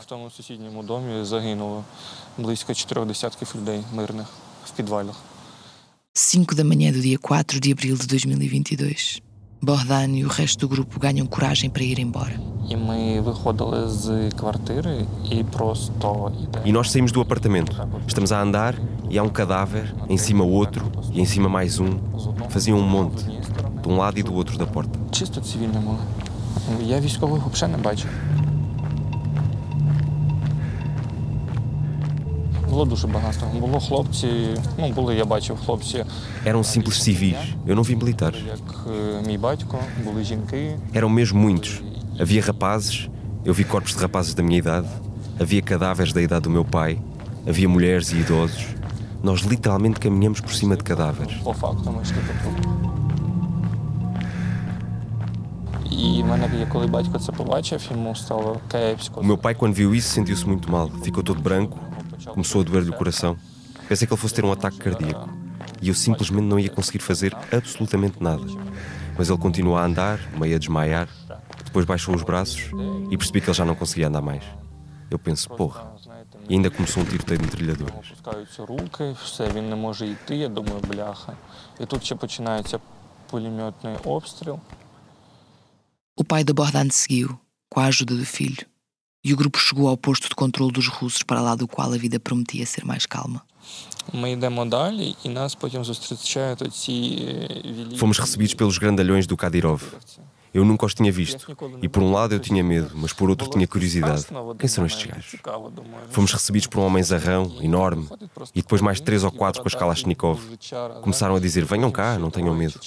Cinco 6.13 6.55
da 6.55 6.63
manhã 6.63 6.93
do 6.93 7.01
dia 7.01 7.19
4 7.19 7.59
de 7.59 7.73
abril 7.73 7.97
de 7.97 8.07
2022. 8.07 9.21
Bordan 9.61 10.15
e 10.15 10.23
o 10.23 10.27
resto 10.27 10.59
do 10.59 10.69
grupo 10.69 10.99
ganham 10.99 11.25
coragem 11.25 11.69
para 11.69 11.83
ir 11.83 11.99
embora. 11.99 12.39
E 16.63 16.71
nós 16.71 16.91
saímos 16.91 17.11
do 17.11 17.19
apartamento. 17.19 17.75
Estamos 18.07 18.31
a 18.31 18.41
andar 18.41 18.75
e 19.09 19.17
há 19.17 19.23
um 19.23 19.29
cadáver, 19.29 19.93
em 20.07 20.17
cima 20.17 20.43
outro 20.43 20.91
e 21.11 21.19
em 21.19 21.25
cima 21.25 21.49
mais 21.49 21.79
um. 21.79 21.99
Faziam 22.49 22.77
um 22.77 22.87
monte 22.87 23.25
de 23.84 23.88
um 23.88 23.96
lado 23.96 24.18
e 24.18 24.22
do 24.22 24.34
outro 24.34 24.56
da 24.58 24.66
porta. 24.66 24.98
Чисто 25.10 25.40
цивільні 25.40 25.78
були. 25.86 25.98
Я 26.84 27.00
військових 27.00 27.42
взагалі 27.46 27.76
не 27.76 27.82
бачив. 27.82 28.10
Було 32.70 32.84
дуже 32.84 33.06
багато. 33.06 33.46
Було 33.60 33.80
хлопці, 33.80 34.28
ну 34.78 34.88
були, 34.92 35.14
я 35.14 35.24
бачив 35.24 35.58
хлопці, 35.66 36.04
Eram 36.46 36.58
simples 36.64 36.98
civis. 37.08 37.36
Eu 37.66 37.74
não 37.76 37.82
vi 37.82 37.96
militares. 38.04 38.36
як 38.46 38.86
е, 38.86 39.26
мій 39.26 39.38
батько, 39.38 39.78
були 40.04 40.24
жінки. 40.24 40.76
Eram 40.94 41.08
mesmo 41.08 41.40
muitos. 41.50 41.80
Havia 42.20 42.42
rapazes, 42.42 43.08
eu 43.46 43.52
vi 43.54 43.64
corpos 43.64 43.92
de 43.96 44.00
rapazes 44.06 44.34
da 44.34 44.42
minha 44.42 44.58
idade, 44.58 44.88
havia 45.40 45.62
cadáveres 45.62 46.12
da 46.12 46.20
idade 46.26 46.42
do 46.48 46.50
meu 46.50 46.64
pai, 46.76 46.92
havia 47.48 47.68
mulheres 47.76 48.06
e 48.12 48.16
idosos. 48.24 48.64
Nós 49.28 49.38
literalmente 49.52 49.98
caminhamos 50.04 50.40
por 50.46 50.52
cima 50.60 50.74
de 50.80 50.84
cadáveres. 50.90 51.34
По 51.44 51.52
факту 51.52 51.90
ми 51.96 52.02
йшли 52.02 52.20
по 55.94 55.94
тут. 55.94 55.94
І 55.94 56.22
в 56.22 56.26
мене, 56.26 56.66
коли 56.72 56.86
батько 56.86 57.18
це 57.18 57.32
побачив, 57.32 57.88
йому 57.90 58.16
стало 58.16 58.60
кепсько. 58.70 59.20
O 59.20 59.24
meu 59.24 59.38
pai, 59.38 59.54
quando 59.54 59.74
viu 59.74 59.94
isso, 59.94 60.08
sentiu-se 60.08 60.46
muito 60.46 60.72
mal. 60.72 60.90
Ficou 61.04 61.22
todo 61.22 61.40
branco, 61.40 61.78
começou 62.34 62.60
a 62.62 62.64
doer-lhe 62.64 62.90
o 62.90 62.92
coração. 62.92 63.36
Pensei 63.88 64.06
que 64.06 64.14
ele 64.14 64.20
fosse 64.20 64.34
ter 64.34 64.44
um 64.44 64.52
ataque 64.52 64.78
cardíaco. 64.78 65.28
E 65.82 65.88
eu 65.88 65.94
simplesmente 65.94 66.46
não 66.52 66.58
ia 66.58 66.70
conseguir 66.70 67.02
fazer 67.10 67.36
absolutamente 67.52 68.22
nada. 68.22 68.46
Mas 69.16 69.28
ele 69.28 69.38
continuou 69.38 69.76
a 69.76 69.84
andar, 69.84 70.18
meio 70.38 70.54
a 70.56 70.58
desmaiar. 70.58 71.08
Depois 71.64 71.84
baixou 71.86 72.14
os 72.14 72.22
braços 72.22 72.62
e 73.10 73.16
percebi 73.16 73.40
que 73.40 73.48
ele 73.48 73.56
já 73.56 73.64
não 73.64 73.74
conseguia 73.74 74.08
andar 74.08 74.22
mais. 74.22 74.44
Eu 75.10 75.18
penso, 75.18 75.48
porra, 75.50 75.92
Знаєте, 76.02 76.38
e 76.48 76.54
ainda 76.54 76.70
começou 76.70 77.02
um 77.02 77.06
tiroteio 77.06 77.38
de 77.38 77.44
metralhadoras. 77.46 77.94
Опускаються 77.94 78.66
руки, 78.66 79.16
все, 79.24 79.50
він 79.50 79.68
не 79.68 79.76
може 79.76 80.06
йти, 80.06 80.36
я 80.36 80.48
думаю, 80.48 80.80
бляха. 80.88 81.32
І 81.80 81.86
тут 81.86 82.04
ще 82.04 82.14
починається 82.14 82.78
пулеметний 83.30 83.96
обстріл. 84.04 84.58
O 86.17 86.23
pai 86.23 86.45
de 86.45 86.53
Bordan 86.53 86.89
seguiu, 86.91 87.37
com 87.69 87.81
a 87.81 87.87
ajuda 87.87 88.15
do 88.15 88.25
filho, 88.25 88.65
e 89.21 89.33
o 89.33 89.35
grupo 89.35 89.59
chegou 89.59 89.89
ao 89.89 89.97
posto 89.97 90.29
de 90.29 90.35
controle 90.35 90.71
dos 90.71 90.87
russos 90.87 91.21
para 91.23 91.41
lá 91.41 91.55
do 91.55 91.67
qual 91.67 91.91
a 91.91 91.97
vida 91.97 92.17
prometia 92.17 92.65
ser 92.65 92.85
mais 92.85 93.05
calma. 93.05 93.43
Fomos 97.97 98.17
recebidos 98.17 98.53
pelos 98.53 98.77
grandalhões 98.77 99.27
do 99.27 99.35
Kadyrov. 99.35 99.83
Eu 100.55 100.63
nunca 100.63 100.85
os 100.85 100.93
tinha 100.93 101.11
visto. 101.11 101.45
E 101.81 101.89
por 101.89 102.01
um 102.01 102.13
lado 102.13 102.33
eu 102.33 102.39
tinha 102.39 102.63
medo, 102.63 102.91
mas 102.95 103.11
por 103.11 103.29
outro 103.29 103.49
tinha 103.49 103.67
curiosidade. 103.67 104.25
Quem 104.57 104.69
são 104.69 104.85
estes 104.85 105.05
gajos? 105.05 105.35
Fomos 106.11 106.31
recebidos 106.31 106.65
por 106.67 106.79
um 106.79 106.83
homem 106.83 107.03
zarrão, 107.03 107.57
enorme, 107.61 108.07
e 108.55 108.61
depois 108.61 108.81
mais 108.81 109.01
três 109.01 109.25
ou 109.25 109.31
quatro 109.33 109.61
com 109.61 109.67
as 109.67 109.75
Kalashnikov. 109.75 110.39
Começaram 111.01 111.35
a 111.35 111.41
dizer: 111.41 111.65
venham 111.65 111.91
cá, 111.91 112.17
não 112.17 112.31
tenham 112.31 112.55
medo. 112.55 112.79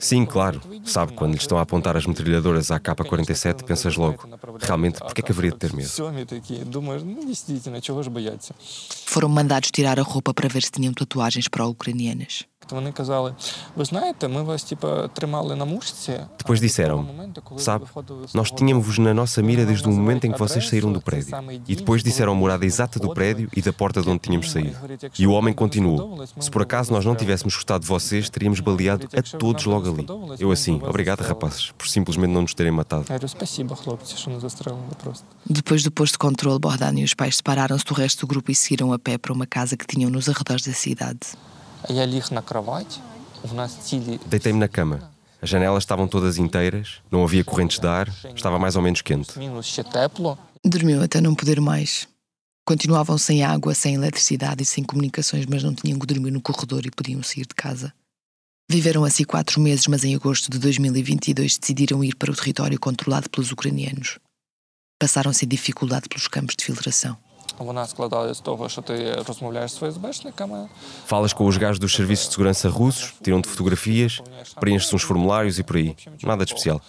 Sim, 0.00 0.26
claro. 0.26 0.60
Sabe, 0.86 1.12
quando 1.12 1.34
lhes 1.34 1.42
estão 1.42 1.56
a 1.56 1.60
apontar 1.60 1.96
as 1.96 2.04
metralhadoras 2.04 2.72
à 2.72 2.80
K-47, 2.80 3.62
pensas 3.62 3.94
logo: 3.94 4.28
realmente, 4.60 4.98
por 4.98 5.14
que 5.14 5.20
é 5.20 5.24
que 5.24 5.30
haveria 5.30 5.52
de 5.52 5.58
ter 5.58 5.72
medo? 5.72 5.88
Foram 9.06 9.28
mandados 9.28 9.70
tirar 9.70 10.00
a 10.00 10.02
roupa 10.02 10.34
para 10.34 10.48
ver 10.48 10.64
se 10.64 10.72
tinham 10.72 10.92
tatuagens 10.92 11.46
para 11.46 11.64
ucranianas. 11.64 12.44
Вони 12.71 12.91
казали: 12.91 13.33
ви 13.75 13.85
знаєте, 13.85 14.27
ми 14.27 14.43
вас 14.43 14.63
типа 14.63 15.07
тримали 15.07 15.55
на 15.55 15.65
мушці. 15.65 16.19
Depois 16.43 16.59
disseram: 16.61 17.05
Sabe, 17.57 17.85
nós 18.33 18.49
tínhamos-vos 18.57 18.97
na 18.99 19.13
nossa 19.13 19.41
mira 19.41 19.63
desde 19.65 19.87
o 19.87 19.91
momento 19.91 20.23
em 20.27 20.31
que 20.33 20.39
vocês 20.45 20.67
saíram 20.69 20.91
do 20.91 21.01
prédio. 21.01 21.31
E 21.71 21.73
depois 21.75 21.99
disseram 22.03 22.31
a 22.33 22.35
morada 22.43 22.65
exata 22.65 22.97
do 22.99 23.09
prédio 23.17 23.47
e 23.57 23.61
da 23.67 23.73
porta 23.81 24.01
de 24.03 24.09
onde 24.11 24.21
tínhamos 24.25 24.47
saído. 24.53 24.77
E 25.21 25.25
o 25.29 25.31
homem 25.37 25.53
continuou: 25.63 26.03
Se 26.45 26.49
por 26.53 26.61
acaso 26.67 26.91
nós 26.95 27.03
não 27.09 27.15
tivéssemos 27.21 27.53
gostado 27.55 27.81
de 27.85 27.89
vocês, 27.95 28.23
teríamos 28.35 28.59
baleado 28.59 29.03
a 29.19 29.21
todos 29.43 29.63
logo 29.73 29.85
ali. 29.91 30.05
Eu 30.43 30.49
assim: 30.51 30.75
Obrigado, 30.91 31.21
rapazes, 31.31 31.71
por 31.77 31.87
simplesmente 31.87 32.33
não 32.35 32.43
nos 32.45 32.53
terem 32.53 32.73
matado. 32.81 33.05
Я 33.09 33.15
говорю, 33.15 33.27
спасибо, 33.27 33.75
хлопці, 33.75 34.17
що 34.17 34.29
не 34.31 34.39
застрелили 34.39 34.93
просто. 35.03 35.25
Depois 35.59 35.81
do 35.83 35.91
posto 35.91 36.13
de 36.13 36.21
controle, 36.27 36.59
Bogdan 36.59 36.95
e 37.01 37.03
os 37.09 37.13
pais 37.13 37.37
separaram-se 37.37 37.85
do 37.85 37.93
resto 37.93 38.19
do 38.21 38.27
grupo 38.31 38.51
e 38.51 38.55
seguiram 38.55 38.91
a 38.91 38.99
pé 38.99 39.17
para 39.17 39.33
uma 39.37 39.47
casa 39.57 39.77
que 39.79 39.87
tinham 39.91 40.09
nos 40.09 40.27
arredores 40.31 40.63
da 40.67 40.73
cidade. 40.73 41.25
Deitei-me 44.26 44.58
na 44.58 44.68
cama. 44.68 45.10
As 45.40 45.48
janelas 45.48 45.82
estavam 45.82 46.06
todas 46.06 46.38
inteiras, 46.38 47.00
não 47.10 47.24
havia 47.24 47.42
correntes 47.42 47.80
de 47.80 47.86
ar, 47.86 48.08
estava 48.34 48.58
mais 48.58 48.76
ou 48.76 48.82
menos 48.82 49.02
quente. 49.02 49.32
Dormiu 50.64 51.02
até 51.02 51.20
não 51.20 51.34
poder 51.34 51.60
mais. 51.60 52.06
Continuavam 52.64 53.18
sem 53.18 53.42
água, 53.42 53.74
sem 53.74 53.94
eletricidade 53.94 54.62
e 54.62 54.66
sem 54.66 54.84
comunicações, 54.84 55.44
mas 55.46 55.64
não 55.64 55.74
tinham 55.74 55.98
que 55.98 56.06
dormir 56.06 56.30
no 56.30 56.40
corredor 56.40 56.86
e 56.86 56.90
podiam 56.92 57.20
sair 57.22 57.44
de 57.44 57.54
casa. 57.56 57.92
Viveram 58.70 59.04
assim 59.04 59.24
quatro 59.24 59.60
meses, 59.60 59.88
mas 59.88 60.04
em 60.04 60.14
agosto 60.14 60.48
de 60.48 60.58
2022 60.60 61.58
decidiram 61.58 62.04
ir 62.04 62.14
para 62.14 62.30
o 62.30 62.36
território 62.36 62.78
controlado 62.78 63.28
pelos 63.28 63.50
ucranianos. 63.50 64.20
Passaram 64.98 65.32
sem 65.32 65.48
-se 65.48 65.50
dificuldade 65.50 66.08
pelos 66.08 66.28
campos 66.28 66.54
de 66.56 66.64
filtração. 66.64 67.18
Вона 67.57 67.87
складалася 67.87 68.33
з 68.33 68.39
того, 68.39 68.69
що 68.69 68.81
ти 68.81 69.13
розмовляєш 69.27 69.71
з 69.71 69.77
ФСБшниками, 69.77 70.67
Falas 71.07 71.33
com 71.33 71.45
os 71.45 71.57
gajos 71.57 71.79
dos 71.79 71.93
serviços 71.93 72.27
de 72.27 72.33
segurança 72.35 72.69
russos, 72.69 73.13
tiram-te 73.23 73.47
fotografias, 73.53 74.21
preenches 74.61 74.93
uns 74.93 75.03
formulários 75.09 75.57
e 75.61 75.63
por 75.63 75.75
aí. 75.77 75.95
Nada 76.21 76.45
de 76.45 76.51
especial. 76.51 76.79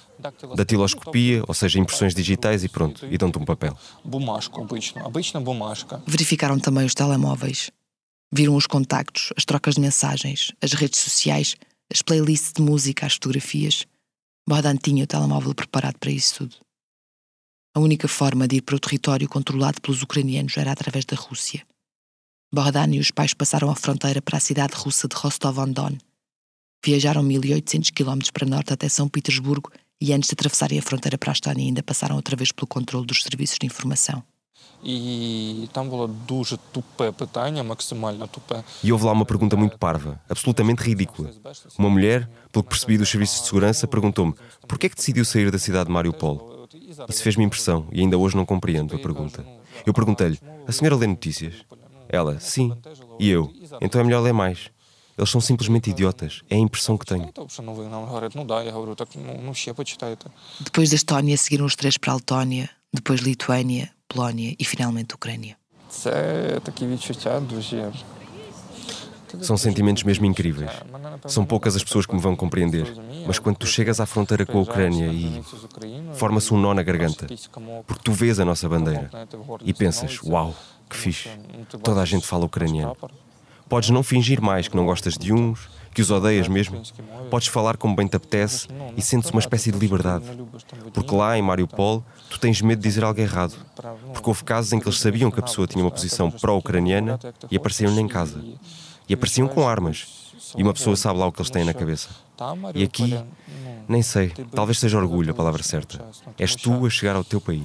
Datiloscopia, 0.61 1.43
ou 1.49 1.55
seja, 1.55 1.79
impressões 1.79 2.15
digitais 2.15 2.65
e 2.65 2.69
pronto, 2.69 2.99
e 3.15 3.17
dão-te 3.17 3.39
um 3.39 3.45
papel. 3.45 3.73
бумажку 4.05 4.57
обичну, 4.63 5.07
обична 5.07 5.41
бумажка. 5.41 6.03
Verificaram 6.07 6.59
também 6.59 6.85
os 6.85 6.95
telemóveis. 6.95 7.71
Viram 8.31 8.55
os 8.57 8.67
contactos, 8.67 9.33
as 9.39 9.45
trocas 9.51 9.75
de 9.77 9.81
mensagens, 9.81 10.53
as 10.61 10.73
redes 10.75 11.01
sociais, 11.01 11.57
as 11.95 12.03
playlists 12.03 12.53
de 12.53 12.63
música, 12.63 13.07
as 13.07 13.15
fotografias. 13.15 13.87
Bodan 14.47 14.77
tinha 14.77 15.05
o 15.05 15.07
telemóvel 15.07 15.55
preparado 15.55 15.99
para 15.99 16.11
isso 16.11 16.35
tudo. 16.39 16.57
A 17.76 17.80
única 17.80 18.08
forma 18.08 18.48
de 18.48 18.58
ir 18.58 18.62
para 18.62 18.76
o 18.76 18.80
território 18.80 19.28
controlado 19.28 19.82
pelos 19.82 20.04
ucranianos 20.04 20.56
era 20.58 20.72
através 20.72 21.06
da 21.06 21.16
Rússia. 21.16 21.66
Bordan 22.54 22.94
e 22.94 23.00
os 23.00 23.10
pais 23.10 23.34
passaram 23.34 23.72
a 23.72 23.76
fronteira 23.76 24.22
para 24.22 24.38
a 24.38 24.40
cidade 24.40 24.76
russa 24.76 25.08
de 25.08 25.16
Rostov-on-Don. 25.16 25.98
Viajaram 26.86 27.24
1.800 27.24 27.92
km 27.92 28.30
para 28.32 28.48
norte 28.48 28.74
até 28.74 28.88
São 28.88 29.10
Petersburgo 29.10 29.72
e 30.00 30.14
antes 30.14 30.30
de 30.30 30.34
atravessarem 30.34 30.78
a 30.78 30.84
fronteira 30.84 31.18
para 31.18 31.32
a 31.32 31.34
Estónia 31.34 31.66
ainda 31.66 31.82
passaram 31.82 32.16
outra 32.16 32.36
vez 32.36 32.52
pelo 32.52 32.68
controle 32.68 33.08
dos 33.08 33.24
serviços 33.24 33.58
de 33.60 33.66
informação. 33.66 34.24
E 38.84 38.92
houve 38.92 39.06
lá 39.06 39.14
uma 39.14 39.26
pergunta 39.26 39.56
muito 39.56 39.80
parva, 39.80 40.22
absolutamente 40.30 40.84
ridícula. 40.84 41.32
Uma 41.80 41.90
mulher, 41.90 42.30
pelo 42.52 42.64
que 42.64 42.70
percebi 42.70 43.00
dos 43.00 43.10
serviços 43.10 43.40
de 43.42 43.46
segurança, 43.48 43.88
perguntou-me 43.88 44.36
por 44.68 44.78
que 44.78 44.86
é 44.86 44.90
que 44.90 44.96
decidiu 44.96 45.26
sair 45.26 45.50
da 45.50 45.58
cidade 45.58 45.86
de 45.88 45.92
Mariupol? 45.92 46.53
Isso 47.09 47.23
fez-me 47.23 47.45
impressão 47.45 47.87
e 47.93 48.01
ainda 48.01 48.19
hoje 48.19 48.37
não 48.37 48.45
compreendo 48.45 48.95
a 48.95 48.99
pergunta. 48.99 49.45
Eu 49.87 49.93
perguntei-lhe, 49.93 50.39
a 50.67 50.73
senhora 50.73 50.97
lê 50.97 51.07
notícias? 51.07 51.55
Ela, 52.09 52.41
sim. 52.41 52.73
E 53.19 53.29
eu, 53.29 53.53
então 53.81 54.01
é 54.01 54.05
melhor 54.05 54.21
ler 54.21 54.33
mais. 54.33 54.71
Eles 55.17 55.31
são 55.31 55.41
simplesmente 55.41 55.91
idiotas, 55.91 56.43
é 56.49 56.55
a 56.55 56.59
impressão 56.59 56.97
que 56.97 57.05
tenho. 57.05 57.27
Читайте 57.27 57.43
взагалі 57.43 57.67
новини? 57.67 57.91
Вона 57.91 58.07
говорить, 58.07 58.35
ну 58.37 58.45
да, 58.45 58.63
я 58.63 58.71
говорю, 58.71 58.95
так 58.95 59.09
ну, 59.17 59.41
ну 59.45 59.55
ще 59.55 59.73
почитайте. 59.75 60.31
Depois 60.61 60.91
da 60.91 60.97
Estónia, 60.97 61.37
seguiram 61.37 61.67
os 61.67 61.75
três 61.75 61.99
para 61.99 62.13
a 62.13 62.17
Letónia, 62.17 62.71
depois 62.93 63.21
Lituânia, 63.21 63.91
Polónia 64.07 64.55
e 64.59 64.65
finalmente 64.65 65.15
Ucrânia. 65.15 65.57
Це 65.91 66.61
такі 66.63 66.87
відчуття 66.87 67.41
дуже. 67.41 67.93
São 69.42 69.58
sentimentos 69.58 70.04
mesmo 70.04 70.26
incríveis. 70.26 70.72
São 71.28 71.46
poucas 71.46 71.76
as 71.76 71.84
pessoas 71.84 72.06
que 72.06 72.14
me 72.14 72.22
vão 72.22 72.36
compreender, 72.36 72.94
mas 73.26 73.40
quando 73.40 73.58
tu 73.58 73.66
chegas 73.66 74.00
à 74.00 74.06
fronteira 74.06 74.46
com 74.46 74.60
a 74.60 74.62
Ucrânia 74.62 75.08
e 75.08 75.42
forma-se 76.14 76.54
um 76.54 76.58
nó 76.58 76.74
na 76.74 76.84
garganta, 76.84 77.28
porque 77.88 78.04
tu 78.04 78.12
vês 78.12 78.40
a 78.40 78.46
nossa 78.46 78.68
bandeira 78.68 79.10
e 79.64 79.74
pensas, 79.74 80.22
uau, 80.24 80.56
que 80.90 80.96
fixe, 80.96 81.30
toda 81.82 82.02
a 82.02 82.06
gente 82.06 82.26
fala 82.26 82.46
ucraniano. 82.46 82.96
Podes 83.68 83.90
não 83.90 84.04
fingir 84.04 84.42
mais 84.42 84.68
que 84.68 84.76
não 84.76 84.86
gostas 84.86 85.18
de 85.18 85.34
uns, 85.34 85.68
que 85.94 86.02
os 86.02 86.12
odeias 86.12 86.48
mesmo. 86.48 86.82
Podes 87.30 87.48
falar 87.48 87.78
como 87.78 87.96
bem 87.96 88.08
te 88.08 88.16
apetece 88.16 88.68
e 88.98 89.02
sentes 89.02 89.32
uma 89.32 89.40
espécie 89.40 89.72
de 89.72 89.80
liberdade. 89.80 90.26
Porque 90.94 91.16
lá 91.16 91.38
em 91.38 91.42
Mariupol 91.42 92.04
tu 92.30 92.40
tens 92.40 92.62
medo 92.62 92.80
de 92.80 92.88
dizer 92.88 93.04
algo 93.04 93.20
errado. 93.20 93.56
Porque 94.12 94.30
houve 94.30 94.44
casos 94.44 94.74
em 94.74 94.80
que 94.80 94.88
eles 94.88 95.00
sabiam 95.00 95.32
que 95.32 95.40
a 95.40 95.44
pessoa 95.44 95.68
tinha 95.68 95.84
uma 95.84 95.92
posição 95.92 96.30
pró-ucraniana 96.30 97.20
e 97.50 97.58
apareciam-lhe 97.58 98.02
em 98.02 98.08
casa 98.08 98.44
e 99.08 99.14
apareciam 99.14 99.48
com 99.48 99.68
armas. 99.68 100.08
E 100.56 100.62
uma 100.64 100.74
pessoa 100.74 100.96
sabe 100.96 101.20
lá 101.20 101.28
o 101.28 101.32
que 101.32 101.42
eles 101.42 101.50
têm 101.50 101.64
na 101.64 101.74
cabeça. 101.74 102.10
E 102.76 102.84
aqui, 102.84 103.18
nem 103.88 104.02
sei, 104.02 104.30
talvez 104.54 104.80
seja 104.80 104.98
orgulho 104.98 105.32
a 105.32 105.34
palavra 105.34 105.64
certa. 105.64 106.04
És 106.38 106.56
tu 106.56 106.86
a 106.86 106.90
chegar 106.90 107.16
ao 107.16 107.24
teu 107.24 107.40
país. 107.40 107.64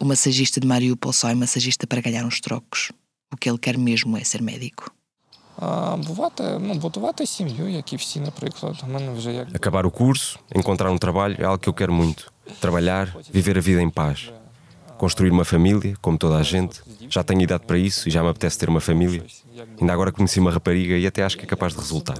O 0.00 0.04
massagista 0.04 0.60
de 0.60 0.66
Mariupol 0.66 1.12
só 1.12 1.28
é 1.28 1.34
massagista 1.34 1.86
para 1.86 2.00
ganhar 2.00 2.24
uns 2.24 2.40
trocos. 2.40 2.90
O 3.32 3.36
que 3.36 3.48
ele 3.48 3.58
quer 3.58 3.78
mesmo 3.78 4.16
é 4.16 4.24
ser 4.24 4.42
médico. 4.42 4.90
Acabar 9.54 9.84
o 9.86 9.90
curso, 9.90 10.38
encontrar 10.54 10.90
um 10.90 10.98
trabalho 10.98 11.36
é 11.38 11.44
algo 11.44 11.58
que 11.58 11.68
eu 11.68 11.74
quero 11.74 11.92
muito. 11.92 12.32
Trabalhar, 12.60 13.16
viver 13.30 13.58
a 13.58 13.60
vida 13.60 13.82
em 13.82 13.90
paz. 13.90 14.32
Construir 14.96 15.30
uma 15.30 15.44
família, 15.44 15.96
como 16.00 16.18
toda 16.18 16.36
a 16.36 16.42
gente. 16.42 16.80
Já 17.08 17.22
tenho 17.22 17.40
idade 17.42 17.64
para 17.64 17.78
isso 17.78 18.08
e 18.08 18.10
já 18.10 18.22
me 18.22 18.28
apetece 18.28 18.58
ter 18.58 18.68
uma 18.68 18.80
família. 18.80 19.24
Ainda 19.80 19.92
agora 19.92 20.12
conheci 20.12 20.40
uma 20.40 20.50
rapariga 20.50 20.96
e 20.96 21.06
até 21.06 21.22
acho 21.22 21.36
que 21.36 21.44
é 21.44 21.46
capaz 21.46 21.72
de 21.72 21.78
resultar. 21.78 22.18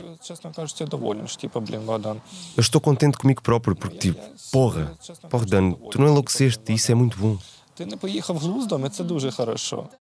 Eu 2.56 2.60
estou 2.60 2.80
contente 2.80 3.18
comigo 3.18 3.42
próprio 3.42 3.74
porque, 3.74 3.98
tipo, 3.98 4.20
porra, 4.52 4.96
porra, 5.28 5.46
Dan, 5.46 5.72
tu 5.90 6.00
não 6.00 6.08
enlouqueceste 6.08 6.72
e 6.72 6.74
isso 6.74 6.90
é 6.92 6.94
muito 6.94 7.18
bom. 7.18 7.38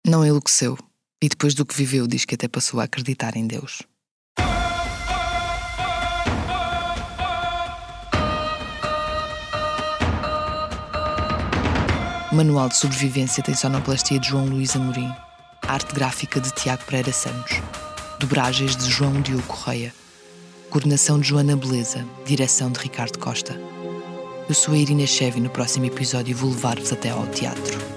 Não 0.06 0.24
enlouqueceu. 0.24 0.76
E 1.22 1.28
depois 1.28 1.54
do 1.54 1.64
que 1.64 1.74
viveu, 1.74 2.06
diz 2.06 2.24
que 2.24 2.34
até 2.34 2.46
passou 2.46 2.80
a 2.80 2.84
acreditar 2.84 3.36
em 3.36 3.46
Deus. 3.46 3.82
Manual 12.36 12.68
de 12.68 12.76
Sobrevivência 12.76 13.42
tem 13.42 13.54
sonoplastia 13.54 14.20
de 14.20 14.28
João 14.28 14.44
Luís 14.44 14.76
Amorim, 14.76 15.10
arte 15.66 15.94
gráfica 15.94 16.38
de 16.38 16.50
Tiago 16.50 16.84
Pereira 16.84 17.10
Santos, 17.10 17.62
dobragens 18.20 18.76
de 18.76 18.90
João 18.90 19.22
Diogo 19.22 19.42
Correia, 19.44 19.90
coordenação 20.68 21.18
de 21.18 21.28
Joana 21.28 21.56
Beleza, 21.56 22.04
direção 22.26 22.70
de 22.70 22.78
Ricardo 22.78 23.18
Costa. 23.18 23.58
Eu 24.46 24.54
sou 24.54 24.74
a 24.74 24.76
Irina 24.76 25.06
Chevi 25.06 25.40
no 25.40 25.48
próximo 25.48 25.86
episódio 25.86 26.36
vou 26.36 26.50
levar-vos 26.50 26.92
até 26.92 27.08
ao 27.08 27.26
teatro. 27.28 27.95